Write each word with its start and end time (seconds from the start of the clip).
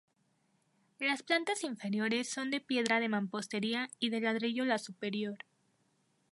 Las 0.97 1.21
plantas 1.21 1.63
inferiores 1.63 2.27
son 2.27 2.49
de 2.49 2.59
piedra 2.59 2.99
de 2.99 3.07
mampostería 3.07 3.91
y 3.99 4.09
de 4.09 4.19
ladrillo 4.19 4.65
la 4.65 4.79
superior. 4.79 5.37